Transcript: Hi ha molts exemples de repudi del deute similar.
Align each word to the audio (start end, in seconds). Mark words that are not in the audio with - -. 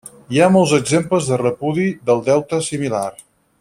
Hi 0.35 0.39
ha 0.39 0.47
molts 0.53 0.73
exemples 0.77 1.29
de 1.33 1.39
repudi 1.43 1.87
del 2.09 2.25
deute 2.31 2.65
similar. 2.73 3.09